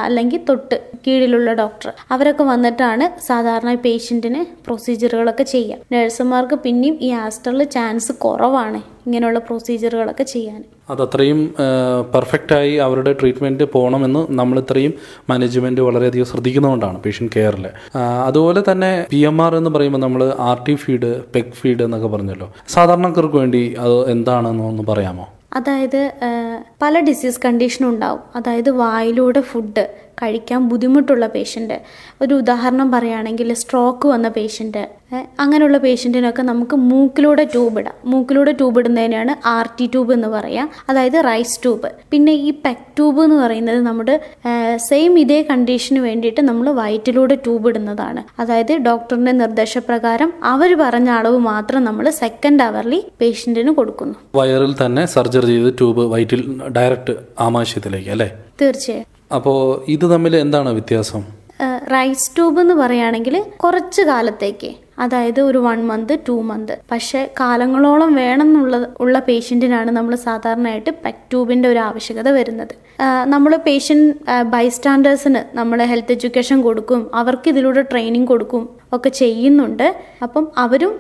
അല്ലെങ്കിൽ 0.06 0.40
തൊട്ട് 0.50 0.78
കീഴിലുള്ള 1.04 1.50
ഡോക്ടർ 1.54 1.90
അവരൊക്കെ 2.14 2.44
വന്നിട്ടാണ് 2.44 3.06
സാധാരണ 3.28 3.72
പേഷ്യന്റിന് 3.84 4.42
പ്രൊസീജിയറുകളൊക്കെ 4.66 5.44
ചെയ്യുക 5.44 5.78
നഴ്സുമാർക്ക് 5.94 6.56
പിന്നെയും 6.56 6.98
ഈ 7.02 7.10
ആസ്റ്ററിൽ 7.12 7.64
ചാൻസ് 7.76 8.12
കുറവാണ് 8.12 8.80
ഇങ്ങനെയുള്ള 9.06 9.40
പ്രൊസീജിയറുകളൊക്കെ 9.40 10.24
ചെയ്യാൻ. 10.34 10.60
അതത്രയും 10.94 11.40
പെർഫെക്റ്റായി 12.14 12.76
അവരുടെ 12.88 13.12
ട്രീറ്റ്മെന്റ് 13.22 13.64
പോകണമെന്ന് 13.76 14.22
നമ്മൾ 14.40 14.60
ഇത്രയും 14.64 14.94
മാനേജ്മെന്റ് 15.30 15.82
വളരെയധികം 15.82 16.30
ശ്രദ്ധിക്കുന്നതുകൊണ്ടാണ് 16.34 17.00
പേഷ്യന്റ് 17.06 17.34
കെയറിൽ 17.38 17.68
അതുപോലെ 18.28 18.64
തന്നെ 18.72 18.92
പി 19.14 19.22
എം 19.32 19.40
ആർ 19.42 19.56
എന്ന് 19.56 19.70
പറയുമ്പോൾ 19.70 20.04
നമ്മൾ 20.06 20.24
R 20.52 20.60
T 20.68 20.76
feed 20.76 21.12
PEG 21.36 21.58
feed 21.62 21.84
എന്നൊക്കെ 21.88 22.08
പറഞ്ഞല്ലോ. 22.08 22.50
സാധാരണക്കാർക്ക് 22.76 23.36
വേണ്ടി 23.36 23.64
അത് 23.86 23.98
എന്താണെന്ന് 24.16 24.64
ഒന്ന് 24.64 24.86
പറയാമോ? 24.92 25.28
അതായത് 25.54 26.12
പല 26.82 27.00
ഡിസീസ് 27.00 27.40
കണ്ടീഷനും 27.46 27.90
ഉണ്ടാവും. 27.90 28.20
അതായത് 28.36 28.70
വായിലൂടെ 28.70 29.42
ഫുഡ് 29.42 29.86
കഴിക്കാൻ 30.24 30.70
ബുദ്ധിമുട്ടുള്ള 30.70 31.28
പേഷ്യന്റ് 31.28 31.78
ഒരു 32.22 32.34
ഉദാഹരണം 32.34 32.92
പറയുകയാണെങ്കിൽ 32.92 33.54
സ്ട്രോക്ക് 33.54 34.08
വന്ന 34.08 34.28
പേഷ്യന്റ് 34.28 34.84
അങ്ങനെയുള്ള 35.40 35.78
പേഷ്യന്റിനൊക്കെ 35.78 36.42
നമുക്ക് 36.42 36.76
മൂക്കിലൂടെ 36.76 37.44
ട്യൂബ് 37.44 37.80
ഇടാം. 37.80 37.94
മൂക്കിലൂടെ 38.06 38.52
ട്യൂബ് 38.52 38.80
ഇടുന്നതിനാണ് 38.80 39.48
ആർ 39.48 39.70
ടി 39.80 39.86
ട്യൂബ് 39.86 40.14
എന്ന് 40.14 40.28
പറയാം. 40.28 40.70
അതായത് 40.90 41.18
റൈസ് 41.26 41.62
ട്യൂബ് 41.64 41.90
പിന്നെ 42.12 42.32
ഈ 42.32 42.52
പെക് 42.66 42.86
ട്യൂബ് 42.98 43.22
എന്ന് 43.24 43.36
പറയുന്നത് 43.36 43.80
നമ്മുടെ 43.82 44.20
സെയിം 44.76 45.20
ഇതേ 45.20 45.42
കണ്ടീഷന് 45.42 46.00
വേണ്ടിയിട്ട് 46.00 46.42
നമ്മൾ 46.42 46.70
വയറ്റിലൂടെ 46.72 47.36
ട്യൂബ് 47.36 47.70
ഇടുന്നതാണ്. 47.70 48.24
അതായത് 48.42 48.74
ഡോക്ടറിന്റെ 48.78 49.32
നിർദ്ദേശപ്രകാരം 49.32 50.34
അവർ 50.44 50.78
പറഞ്ഞ 50.82 51.10
അളവ് 51.10 51.38
മാത്രം 51.38 51.84
നമ്മൾ 51.84 52.10
സെക്കൻഡ് 52.10 52.64
അവർലി 52.64 53.06
പേഷ്യന്റിന് 53.22 53.72
കൊടുക്കുന്നു. 53.72 54.16
വയറിൽ 54.36 54.76
തന്നെ 54.86 55.06
സർജറി 55.06 55.46
ചെയ്ത് 55.46 55.74
ട്യൂബ് 55.78 56.06
വയറ്റിൽ 56.14 56.44
ഡയറക്റ്റ് 56.78 57.16
ആമാശയത്തിലേക്ക് 57.40 58.10
അല്ലേ? 58.10 58.30
തീർച്ചയായും. 58.62 59.19
അപ്പോൾ 59.32 59.84
ഇത് 59.88 60.12
തമ്മിൽ 60.12 60.36
എന്താണ് 60.38 60.70
വ്യത്യാസം? 60.70 61.22
റൈസ് 61.94 62.36
ട്യൂബ് 62.36 62.62
എന്ന് 62.62 62.74
പറയുകയാണെങ്കിൽ 62.74 63.44
കുറച്ച് 63.58 64.02
കാലത്തേക്ക് 64.02 64.70
അതായത് 65.00 65.42
ഒരു 65.42 65.58
വൺ 65.58 65.80
മന്ത് 65.88 66.14
ടു 66.28 66.42
മന്ത് 66.42 66.74
പക്ഷേ 66.92 67.30
കാലങ്ങളോളം 67.40 68.16
വേണം 68.16 68.48
എന്നുള്ള 68.48 68.78
ഉള്ള 69.00 69.20
പേഷ്യന്റിനാണ് 69.20 69.92
നമ്മൾ 69.92 70.16
സാധാരണയായിട്ട് 70.16 70.92
പെക് 71.04 71.22
ട്യൂബിന്റെ 71.32 71.70
ഒരു 71.70 71.80
ആവശ്യകത 71.80 72.30
വരുന്നത്. 72.30 72.74
നമ്മൾ 73.26 73.56
പേഷ്യന്റ് 73.68 74.10
ബൈസ്റ്റാൻഡേഴ്സിന് 74.44 75.58
നമ്മൾ 75.58 75.86
ഹെൽത്ത് 75.86 76.12
എഡ്യൂക്കേഷൻ 76.12 76.62
കൊടുക്കും 76.62 77.12
അവർക്ക് 77.14 77.50
ഇതിലൂടെ 77.50 77.82
ട്രെയിനിങ് 77.82 78.28
കൊടുക്കും 78.28 78.64
ഒക്കെ 78.96 79.10
ചെയ്യുന്നുണ്ട്. 79.22 79.88
അപ്പം 80.26 80.46
അവരും 80.64 80.94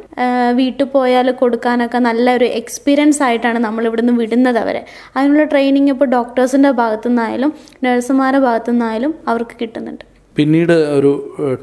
വീട്ടിൽ 0.59 0.85
പോയാൽ 0.95 1.29
കൊടുക്കാനൊക്കെ 1.41 1.99
നല്ലൊരു 2.07 2.47
എക്സ്പീരിയൻസ് 2.61 3.23
ആയിട്ടാണ് 3.27 3.59
നമ്മൾ 3.67 3.85
ഇവിടുന്ന് 3.89 4.13
വിടുന്നത് 4.21 4.59
അവരെ. 4.63 4.83
അതിനുള്ള 5.15 5.45
ട്രെയിനിങ് 5.53 5.91
ഇപ്പോൾ 5.95 6.09
ഡോക്ടേഴ്സിന്റെ 6.17 6.71
ഭാഗത്തു 6.81 7.09
നിന്നായാലും 7.09 7.53
നഴ്സുമാരുടെ 7.87 8.43
ഭാഗത്തു 8.47 8.71
നിന്നായാലും 8.71 9.13
അവർക്ക് 9.33 9.57
കിട്ടുന്നുണ്ട്. 9.61 10.05
പിന്നീട് 10.39 10.73
ഒരു 10.73 11.09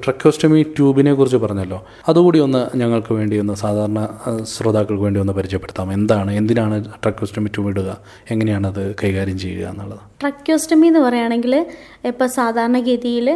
ട്രക്കോസ്റ്റമി 0.04 0.62
ട്യൂബിനെ 0.76 1.12
കുറിച്ച് 1.14 1.36
പറഞ്ഞല്ലോ. 1.36 1.78
അതുകൂടി 2.08 2.38
ഒന്ന് 2.38 2.78
ഞങ്ങൾക്ക് 2.78 3.12
വേണ്ടി 3.18 3.36
ഒന്ന് 3.42 3.54
സാധാരണ 3.54 4.00
ശ്രോതാക്കൾക്ക് 4.54 5.02
വേണ്ടി 5.02 5.20
ഒന്ന് 5.20 5.32
പരിചയപ്പെടുത്താം 5.32 5.92
എന്താണ് 5.92 6.30
എന്തിനാണ് 6.32 6.76
ട്രക്കോസ്റ്റമി 7.04 7.50
ട്യൂബ് 7.54 7.70
ഇടുക? 7.70 7.90
എങ്ങനെയാണ് 8.30 8.66
അത് 8.66 8.82
കൈകാര്യം 9.02 9.38
ചെയ്യുക 9.38 9.68
എന്നുള്ളത്? 9.68 10.02
ട്രക്കോസ്റ്റമി 10.22 10.86
എന്ന് 10.86 11.00
പറയുകയാണെങ്കിൽ 11.00 11.66
ഇപ്പോൾ 12.04 12.26
സാധാരണഗതിയിൽ 12.26 13.30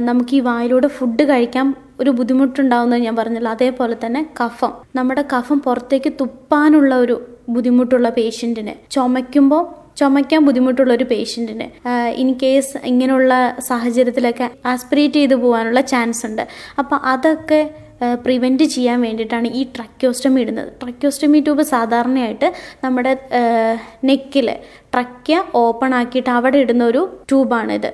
നമുക്ക് 0.00 0.36
ഈ 0.36 0.40
വായിലൂടെ 0.40 0.86
ഫുഡ് 0.86 1.22
കഴിക്കാൻ 1.22 1.74
ഒരു 2.00 2.10
ബുദ്ധിമുട്ടുണ്ടാവുന്നത് 2.10 3.00
ഞാൻ 3.00 3.16
പറഞ്ഞല്ലോ. 3.16 3.50
അതേപോലെ 3.50 3.96
തന്നെ 4.06 4.22
കഫം. 4.42 4.72
നമ്മുടെ 4.96 5.24
കഫം 5.34 5.60
പുറത്തേക്ക് 5.60 6.12
തുപ്പാനുള്ള 6.20 6.94
ഒരു 6.94 7.16
ബുദ്ധിമുട്ടുള്ള 7.48 8.08
പേഷ്യന്റിന് 8.08 8.74
ചുമയ്ക്കുമ്പോൾ 8.90 9.85
ചുമയ്ക്കാൻ 9.96 10.40
ബുദ്ധിമുട്ടുള്ള 10.44 10.92
ഒരു 10.92 11.04
പേഷ്യന്റിന് 11.04 11.66
ഇൻ 12.22 12.30
കേസ് 12.42 12.78
ഇങ്ങനെയുള്ള 12.84 13.32
സാഹചര്യത്തിലൊക്കെ 13.68 14.48
ആസ്പിറേറ്റ് 14.66 15.14
ചെയ്ത് 15.14 15.34
പോകാനുള്ള 15.34 15.80
ചാൻസ് 15.80 16.26
ഉണ്ട്. 16.26 16.44
അപ്പോൾ 16.78 16.96
അതൊക്കെ 16.96 17.60
പ്രിവെന്റ് 18.24 18.64
ചെയ്യാൻ 18.74 18.98
വേണ്ടിയിട്ടാണ് 19.06 19.48
ഈ 19.58 19.62
ട്രക്യോസ്റ്റമി 19.76 20.40
ഇടുന്നത്. 20.44 20.70
ട്രക്യോസ്റ്റമി 20.82 21.38
ട്യൂബ് 21.46 21.64
സാധാരണയായിട്ട് 21.74 22.48
നമ്മുടെ 22.84 23.12
നെക്കിൽ 24.10 24.48
ട്രക്യ 24.94 25.36
ഓപ്പൺ 25.62 25.90
ആക്കിയിട്ട് 25.94 26.30
അവിടെ 26.34 26.58
ഇടുന്ന 26.64 26.82
ഒരു 26.90 27.00
ട്യൂബാണിത് 27.30 27.88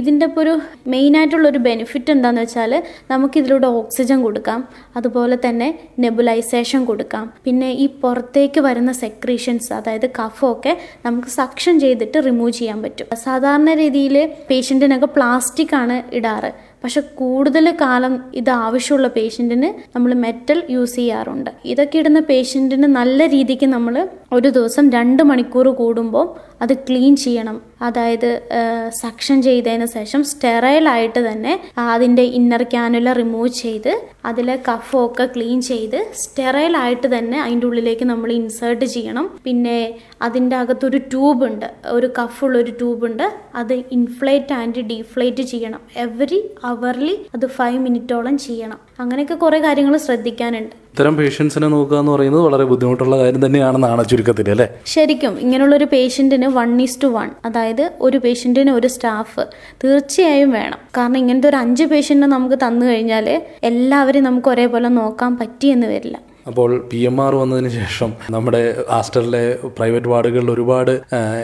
ഇതിന്റെ 0.00 0.24
ഇപ്പോൾ 0.30 0.42
ഒരു 0.42 0.54
മെയിനായിട്ടുള്ളൊരു 0.92 1.60
ബെനിഫിറ്റ് 1.68 2.10
എന്താണെന്ന് 2.14 2.42
വെച്ചാൽ 2.44 2.72
നമുക്കിതിലൂടെ 3.12 3.68
ഓക്സിജൻ 3.80 4.18
കൊടുക്കാം 4.26 4.60
അതുപോലെ 4.98 5.38
തന്നെ 5.46 5.68
നെബുലൈസേഷൻ 6.04 6.80
കൊടുക്കാം. 6.90 7.24
പിന്നെ 7.44 7.70
ഈ 7.84 7.86
പുറത്തേക്ക് 8.02 8.62
വരുന്ന 8.68 8.92
സെക്രീഷൻസ് 9.04 9.70
അതായത് 9.78 10.08
കഫമൊക്കെ 10.18 10.74
നമുക്ക് 11.06 11.32
സക്ഷൻ 11.40 11.74
ചെയ്തിട്ട് 11.84 12.20
റിമൂവ് 12.28 12.54
ചെയ്യാൻ 12.60 12.80
പറ്റും. 12.86 13.08
സാധാരണ 13.26 13.74
രീതിയിൽ 13.82 14.18
പേഷ്യന്റിനൊക്കെ 14.50 15.10
പ്ലാസ്റ്റിക് 15.16 15.76
ആണ് 15.82 15.98
ഇടാറ്. 16.18 16.52
പക്ഷെ 16.84 17.00
കൂടുതൽ 17.00 17.70
കാലം 17.80 18.12
ഇത് 18.34 18.50
ആവശ്യമുള്ള 18.50 19.08
പേഷ്യന്റിന് 19.08 19.68
നമ്മൾ 19.96 20.14
മെറ്റൽ 20.14 20.62
യൂസ് 20.70 20.96
ചെയ്യാറുണ്ട്. 20.96 21.50
ഇതൊക്കെ 21.64 21.98
ഇടുന്ന 21.98 22.20
പേഷ്യന്റിന് 22.20 22.88
നല്ല 23.00 23.26
രീതിക്ക് 23.26 23.66
നമ്മൾ 23.66 24.08
ഒരു 24.32 24.48
ദിവസം 24.48 24.90
രണ്ട് 24.90 25.22
മണിക്കൂർ 25.22 25.68
കൂടുമ്പോൾ 25.68 26.26
അത് 26.62 26.74
ക്ലീൻ 26.88 27.16
ചെയ്യണം. 27.16 27.56
അതായത് 27.82 28.48
സക്ഷൻ 28.88 29.42
ചെയ്തതിന് 29.42 29.86
ശേഷം 29.86 30.24
സ്റ്റെറൈലായിട്ട് 30.24 31.28
തന്നെ 31.28 31.52
അതിന്റെ 31.78 32.22
ഇന്നർ 32.22 32.62
ക്യാനുല 32.62 33.12
റിമൂവ് 33.12 33.48
ചെയ്ത് 33.48 34.00
അതിലെ 34.24 34.58
കഫൊക്കെ 34.68 35.28
ക്ലീൻ 35.36 35.60
ചെയ്ത് 35.62 36.06
സ്റ്റെറൈലായിട്ട് 36.14 37.18
തന്നെ 37.18 37.42
അതിന്റെ 37.42 37.66
ഉള്ളിലേക്ക് 37.66 38.04
നമ്മൾ 38.04 38.32
ഇൻസേർട്ട് 38.32 38.84
ചെയ്യണം. 38.84 39.38
പിന്നെ 39.44 39.98
അതിന്റെ 40.22 40.56
അകത്തൊരു 40.56 40.98
ട്യൂബ് 40.98 41.44
ഉണ്ട്. 41.44 41.66
ഒരു 41.86 42.10
കഫുള്ളൊരു 42.18 42.70
ട്യൂബ് 42.70 43.06
ഉണ്ട്. 43.06 43.26
അത് 43.54 43.74
ഇൻഫ്ലേറ്റ് 43.74 44.52
ആൻഡ് 44.52 44.80
ഡീഫ്ലേറ്റ് 44.80 45.42
ചെയ്യണം. 45.42 45.80
എവറി 45.96 46.42
അവർലി 46.64 47.26
അത് 47.34 47.46
ഫൈവ് 47.46 47.78
മിനിറ്റോളം 47.78 48.38
ചെയ്യണം. 48.38 48.87
അങ്ങനെയൊക്കെ 48.98 49.34
കുറേ 49.34 49.58
കാര്യങ്ങൾ 49.58 49.96
ശ്രദ്ധിക്കാനുണ്ട്. 49.96 50.74
ഇത്തരം 50.92 51.16
പേഷ്യൻസിനെ 51.16 51.68
നോക്കുക 51.68 51.98
എന്ന് 51.98 52.12
പറയുന്നത് 52.12 52.42
വളരെ 52.42 52.64
ബുദ്ധിമുട്ടുള്ള 52.64 53.18
കാര്യം 53.18 53.46
തന്നെയാണെന്നാണ് 53.46 54.08
ചുരുക്കത്തിൽ 54.08 54.50
അല്ലേ? 54.50 54.66
ശരിക്കും 54.86 55.38
ഇങ്ങനെയുള്ളൊരു 55.38 55.84
പേഷ്യന്റിന് 55.84 56.46
വൺ 56.46 56.82
ഈസ് 56.82 56.98
ടു 57.02 57.06
വൺ 57.06 57.30
അതായത് 57.44 57.92
ഒരു 58.00 58.18
പേഷ്യന്റിന് 58.18 58.70
ഒരു 58.70 58.86
സ്റ്റാഫ് 58.86 59.46
തീർച്ചയായും 59.84 60.50
വേണം. 60.50 60.78
കാരണം 60.96 61.18
ഇങ്ങനത്തെ 61.18 61.48
ഒരു 61.48 61.56
അഞ്ച് 61.56 61.84
പേഷ്യന്റിനെ 61.84 62.26
നമുക്ക് 62.26 62.54
തന്നു 62.54 62.86
കഴിഞ്ഞാൽ 62.86 63.42
എല്ലാവരെയും 63.62 64.24
നമുക്ക് 64.24 64.48
ഒരേപോലെ 64.48 64.88
നോക്കാൻ 64.88 65.38
പറ്റിയെന്ന് 65.38 65.86
വരില്ല. 65.86 66.27
അപ്പോൾ 66.48 66.88
പി 66.92 66.96
എം 66.96 67.16
ആർ 67.24 67.34
വന്നതിന് 67.34 67.68
ശേഷം 67.68 68.12
നമ്മുടെ 68.30 68.60
ആസ്റ്ററിലെ 68.90 69.42
പ്രൈവറ്റ് 69.76 70.08
വാർഡുകളിൽ 70.08 70.50
ഒരുപാട് 70.50 70.90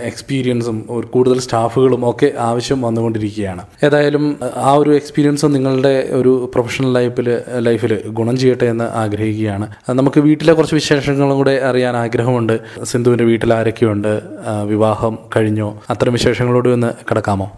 എക്സ്പീരിയൻസും 0.02 0.86
ഒരു 0.90 1.06
കൂടുതൽ 1.06 1.38
സ്റ്റാഫുകളും 1.40 2.10
ഒക്കെ 2.10 2.32
ആവശ്യം 2.38 2.82
വന്നുകൊണ്ടിരിക്കുകയാണ്. 2.82 3.62
ഏതായാലും 3.84 4.24
ആ 4.56 4.72
ഒരു 4.72 4.94
എക്സ്പീരിയൻസും 4.94 5.52
നിങ്ങളുടെ 5.52 5.94
ഒരു 6.10 6.50
പ്രൊഫഷണൽ 6.54 6.92
ലൈഫിൽ 6.92 7.28
ലൈഫിൽ 7.58 7.94
ഗുണം 8.08 8.36
ചെയ്യട്ടെ 8.36 8.64
എന്ന് 8.64 8.84
ആഗ്രഹിക്കുകയാണ്. 8.84 9.68
നമുക്ക് 9.90 10.20
വീട്ടിലെ 10.20 10.52
കുറച്ച് 10.52 10.74
വിശേഷങ്ങളും 10.74 11.36
കൂടെ 11.36 11.54
അറിയാൻ 11.70 11.96
ആഗ്രഹമുണ്ട്. 11.96 12.60
സിന്ധുവിന്റെ 12.84 13.24
വീട്ടിൽ 13.24 13.54
ആരൊക്കെയുണ്ട്? 13.54 14.12
വിവാഹം 14.64 15.18
കഴിഞ്ഞോ? 15.36 15.68
അത്തരം 15.90 16.12
വിശേഷങ്ങളോട് 16.12 16.68
ഒന്ന് 16.68 16.92
കിടക്കാമോ? 17.10 17.52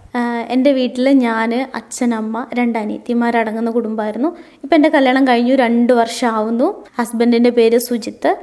എന്റെ 0.49 0.73
വീട്ടിൽ 0.73 1.09
ഞാൻ 1.09 1.69
അച്ഛൻ 1.75 2.15
അമ്മ 2.15 2.47
രണ്ട് 2.55 2.79
അനിയത്തിമാരടങ്ങുന്ന 2.79 3.71
കുടുംബമായിരുന്നു 3.71 4.37
ഇപ്പം 4.65 4.75
എന്റെ 4.75 4.89
കല്യാണം 4.89 5.29
കഴിഞ്ഞു 5.29 5.55
രണ്ട് 5.55 5.93
വർഷമാവുന്നു 5.93 6.85
ഹസ്ബൻഡിന്റെ 6.99 7.51
പേര് 7.51 7.79
സുജിത്ത്. 7.79 8.37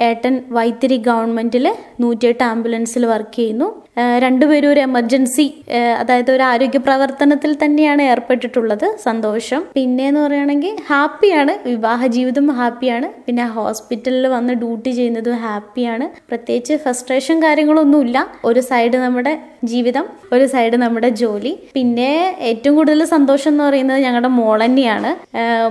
ഏട്ടൻ 0.00 0.44
വൈത്തിരി 0.50 0.96
ഗവൺമെന്റിൽ 0.96 1.74
നൂറ്റിയെട്ട് 2.00 2.44
ആംബുലൻസിൽ 2.44 3.06
വർക്ക് 3.06 3.36
ചെയ്യുന്നു. 3.36 3.82
രണ്ടുപേരും 4.18 4.70
ഒരു 4.70 4.80
എമർജൻസി 4.80 5.54
അതായത് 5.98 6.30
ഒരു 6.30 6.42
ആരോഗ്യ 6.42 6.78
പ്രവർത്തനത്തിൽ 6.78 7.56
തന്നെയാണ് 7.64 8.02
ഏർപ്പെട്ടിട്ടുള്ളത്. 8.02 8.96
സന്തോഷം. 9.02 9.64
പിന്നെ 9.74 10.08
എന്ന് 10.08 10.20
പറയുകയാണെങ്കിൽ 10.20 10.76
ഹാപ്പിയാണ്. 10.88 11.68
വിവാഹ 11.68 12.06
ജീവിതം 12.06 12.46
ഹാപ്പിയാണ്. 12.50 13.08
പിന്നെ 13.26 13.46
ഹോസ്പിറ്റലിൽ 13.46 14.26
വന്ന് 14.26 14.54
ഡ്യൂട്ടി 14.54 14.90
ചെയ്യുന്നതും 14.90 15.36
ഹാപ്പിയാണ്. 15.36 16.08
പ്രത്യേകിച്ച് 16.28 16.76
ഫ്രസ്ട്രേഷൻ 16.76 17.42
കാര്യങ്ങളൊന്നുമില്ല. 17.42 18.26
ഒരു 18.44 18.60
സൈഡ് 18.60 18.96
നമ്മുടെ 18.96 19.34
ജീവിതം 19.64 20.04
ഒരു 20.32 20.46
സൈഡ് 20.46 20.76
നമ്മുടെ 20.76 21.08
ജോലി. 21.08 21.58
പിന്നെ 21.74 22.36
ഏറ്റവും 22.40 22.76
കൂടുതൽ 22.76 23.04
സന്തോഷം 23.04 23.50
എന്ന് 23.50 23.64
പറയുന്നത് 23.64 23.98
ഞങ്ങളുടെ 23.98 24.28
മോൾ 24.28 24.64
തന്നെയാണ്. 24.64 25.10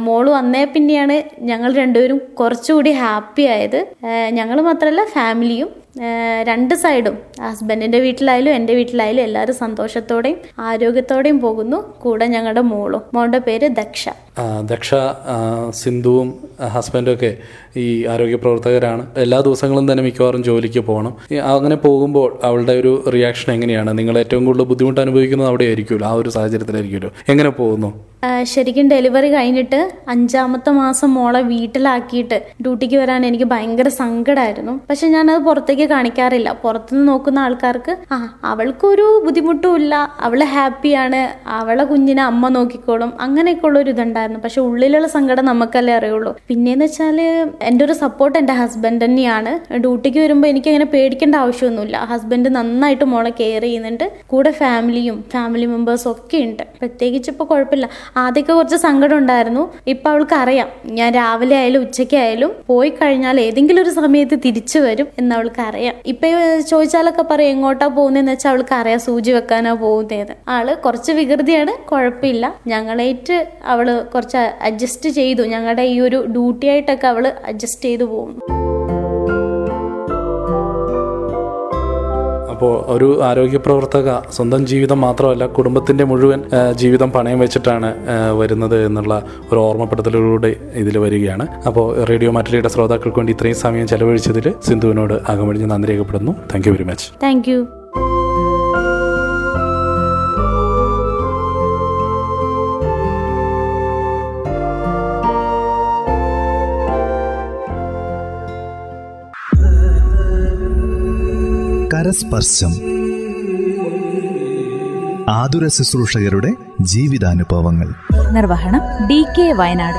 മോൾ 0.07 0.29
വന്നേ 0.29 0.65
പിന്നെയാണ് 0.65 1.23
ഞങ്ങൾ 1.39 1.73
രണ്ടുപേരും 1.73 2.21
കുറച്ചുകൂടി 2.39 2.91
ഹാപ്പി 2.91 3.41
ആയത്. 3.41 3.79
ഞങ്ങൾ 4.31 4.61
മാത്രമല്ല 4.61 5.03
ഫാമിലിയും 5.05 5.69
രണ്ട് 6.49 6.73
സൈഡും. 6.75 7.17
ഹസ്ബൻഡിന്റെ 7.49 7.99
വീട്ടിലായാലും 7.99 8.53
എന്റെ 8.53 8.73
വീട്ടിലായാലും 8.75 9.23
എല്ലാവരും 9.23 9.55
സന്തോഷത്തോടെയും 9.55 10.37
ആരോഗ്യത്തോടെയും 10.59 11.39
പോകുന്നു. 11.39 11.77
കൂടെ 11.99 12.25
ഞങ്ങളുടെ 12.25 12.61
മോളും. 12.61 13.01
മോളുടെ 13.13 13.37
പേര് 13.37 13.69
ദക്ഷ. 13.69 14.09
ദക്ഷ 14.65 14.89
സിന്ധുവും 15.69 16.33
ഹസ്ബൻഡും 16.73 17.13
ഒക്കെ 17.13 17.37
ഈ 17.77 18.05
ആരോഗ്യ 18.05 18.35
പ്രവർത്തകരാണ്. 18.35 19.07
എല്ലാ 19.17 19.39
ദിവസങ്ങളും 19.39 19.91
തന്നെ 19.91 20.03
മിക്കവാറും 20.03 20.43
ജോലിക്ക് 20.43 20.79
പോകണം. 20.79 21.13
അങ്ങനെ 21.55 21.75
പോകുമ്പോൾ 21.75 22.39
അവളുടെ 22.43 22.71
ഒരു 22.71 23.03
റിയാക്ഷൻ 23.15 23.53
എങ്ങനെയാണ്? 23.53 23.97
നിങ്ങൾ 23.97 24.17
ഏറ്റവും 24.17 24.45
കൂടുതൽ 24.45 24.63
ബുദ്ധിമുട്ട് 24.63 25.01
അനുഭവിക്കുന്നത് 25.01 25.47
അവിടെ 25.47 25.63
ആയിരിക്കുമല്ലോ 25.63 26.07
ആ 26.07 26.13
ഒരു 26.13 26.29
സാഹചര്യത്തിലായിരിക്കുമല്ലോ? 26.29 27.11
എങ്ങനെ 27.29 27.49
പോകുന്നു? 27.49 27.91
ശരിക്കും 28.43 28.87
ഡെലിവറി 28.89 29.27
കഴിഞ്ഞിട്ട് 29.33 29.77
അഞ്ചാമത്തെ 30.07 30.69
മാസം 30.69 31.13
മോളെ 31.13 31.41
വീട്ടിലാക്കിയിട്ട് 31.41 32.37
ഡ്യൂട്ടിക്ക് 32.63 32.95
വരാൻ 32.95 33.25
എനിക്ക് 33.25 33.43
ഭയങ്കര 33.43 33.87
സങ്കടമായിരുന്നു 33.87 34.79
പക്ഷെ 34.89 35.07
ഞാനത് 35.07 35.37
പുറത്തേക്ക് 35.37 35.85
കാണിക്കാറില്ല. 35.89 36.51
പുറത്തുനിന്ന് 36.51 37.07
നോക്കുന്ന 37.07 37.39
ആൾക്കാർക്ക് 37.39 37.97
ആ 38.11 38.39
അവൾക്കൊരു 38.43 39.21
ബുദ്ധിമുട്ടും 39.25 39.75
ഇല്ല. 39.75 39.95
അവൾ 40.19 40.43
ഹാപ്പിയാണ് 40.43 41.21
അവളെ 41.49 41.83
കുഞ്ഞിനെ 41.83 42.23
അമ്മ 42.23 42.47
നോക്കിക്കോളും. 42.47 43.13
അങ്ങനെയൊക്കെ 43.21 43.65
ഉള്ള 43.65 43.79
ഒരു 43.79 43.89
ഇതുണ്ടായിരുന്നു. 43.89 44.39
പക്ഷെ 44.39 44.61
ഉള്ളിലുള്ള 44.61 45.07
സങ്കടം 45.07 45.45
നമുക്കല്ലേ 45.45 45.93
അറിയുള്ളൂ. 45.93 46.37
പിന്നെന്ന് 46.47 46.85
വെച്ചാൽ 46.85 47.21
എന്റെ 47.61 47.85
ഒരു 47.85 47.93
സപ്പോർട്ട് 47.93 48.37
എന്റെ 48.37 48.53
ഹസ്ബൻഡ് 48.53 49.05
തന്നെയാണ്. 49.05 49.51
ഡ്യൂട്ടിക്ക് 49.77 50.19
വരുമ്പോൾ 50.19 50.47
എനിക്ക് 50.47 50.69
അങ്ങനെ 50.69 50.85
പേടിക്കേണ്ട 50.85 51.35
ആവശ്യമൊന്നുമില്ല. 51.35 51.97
ഹസ്ബൻഡ് 51.97 52.55
നന്നായിട്ട് 52.55 53.05
മോളെ 53.05 53.31
കെയർ 53.39 53.61
ചെയ്യുന്നുണ്ട്. 53.61 54.11
കൂടെ 54.27 54.51
ഫാമിലിയും 54.51 55.23
ഫാമിലി 55.33 55.65
മെമ്പേഴ്സും 55.65 56.11
ഒക്കെ 56.11 56.37
ഉണ്ട്. 56.37 56.63
പ്രത്യേകിച്ച് 56.79 57.31
ഇപ്പോൾ 57.31 57.43
കുഴപ്പമില്ല. 57.43 57.89
ആദ്യമൊക്കെ 58.17 58.53
കുറച്ച് 58.53 58.75
സങ്കടം 58.75 59.17
ഉണ്ടായിരുന്നു. 59.17 59.73
ഇപ്പം 59.87 60.11
അവൾക്ക് 60.11 60.35
അറിയാം 60.35 60.67
ഞാൻ 60.85 61.13
രാവിലെ 61.13 61.55
ആയാലും 61.55 61.81
ഉച്ചയ്ക്കായാലും 61.81 62.51
പോയി 62.67 62.89
കഴിഞ്ഞാൽ 62.89 63.39
ഏതെങ്കിലും 63.41 63.81
ഒരു 63.81 63.89
സമയത്ത് 63.89 64.39
തിരിച്ചു 64.45 64.79
വരും 64.79 65.07
എന്ന് 65.17 65.35
അവൾക്ക് 65.35 65.61
അറിയാം. 65.61 65.78
ഇപ്പം 66.05 66.63
ചോദിച്ചാലൊക്കെ 66.69 67.21
പറയും 67.21 67.49
എങ്ങോട്ടാ 67.49 67.87
പോകുന്നതെന്ന് 67.87 68.31
വെച്ചാൽ 68.31 68.49
അവൾക്ക് 68.49 68.73
അറിയാം 68.73 68.99
സൂചി 68.99 69.31
വെക്കാനാ 69.31 69.73
പോകുന്നത് 69.73 70.33
ആൾ 70.47 70.73
കുറച്ച് 70.73 71.11
വികൃതിയാണ് 71.11 71.71
കുഴപ്പമില്ല. 71.87 72.55
ഞങ്ങളേറ്റ് 72.67 73.47
അവൾ 73.65 74.01
കുറച്ച് 74.01 74.37
അഡ്ജസ്റ്റ് 74.37 75.09
ചെയ്തു. 75.09 75.43
ഞങ്ങളുടെ 75.43 75.81
ഈ 75.81 75.99
ഒരു 75.99 76.25
ഡ്യൂട്ടി 76.27 76.67
ആയിട്ടൊക്കെ 76.67 77.07
അവൾ 77.07 77.27
അഡ്ജസ്റ്റ് 77.45 77.81
ചെയ്തു 77.81 78.03
പോകുന്നു. 78.03 78.58
അപ്പോൾ 82.59 82.73
ഒരു 82.93 83.23
ആരോഗ്യ 83.23 83.59
പ്രവർത്തക 83.65 84.15
സ്വന്തം 84.35 84.61
ജീവിതം 84.71 85.01
മാത്രമല്ല 85.05 85.43
കുടുംബത്തിന്റെ 85.57 86.03
മുഴുവൻ 86.03 86.41
ജീവിതം 86.81 87.09
പണയം 87.15 87.39
വെച്ചിട്ടാണ് 87.39 87.89
വരുന്നത് 88.39 88.85
എന്നുള്ള 88.87 89.13
ഒരു 89.51 89.59
ഓർമ്മപ്പെടുത്തലിലൂടെ 89.67 90.51
ഇതിൽ 90.83 90.97
വരികയാണ്. 91.05 91.47
അപ്പോൾ 91.67 91.87
റേഡിയോ 92.11 92.31
മാറ്റലിയുടെ 92.37 92.73
ശ്രോതാക്കൾക്ക് 92.75 93.17
വേണ്ടി 93.17 93.35
ഇത്രയും 93.37 93.61
സമയം 93.65 93.87
ചെലവഴിച്ചതിൽ 93.87 94.53
സിന്ധുവിനോട് 94.69 95.17
അകമഴിഞ്ഞ് 95.33 95.71
നന്ദി 95.73 95.93
രേഖപ്പെടുന്നു. 95.93 96.35
Thank 96.53 96.67
you 96.67 96.73
very 96.77 96.87
much 96.93 97.07
thank 97.23 97.49
you 97.51 97.59
കരസ്പർശം 112.19 112.71
ആതുര 115.29 115.67
ശുശ്രൂഷകരുടെ 115.67 116.55
ജീവിതാനുഭവങ്ങൾ. 116.81 117.93
നിർവഹണം 118.31 119.07
ഡി 119.07 119.25
കെ 119.37 119.51
വയനാട്. 119.51 119.95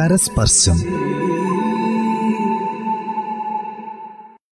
കരസ്പർശം. 0.00 1.03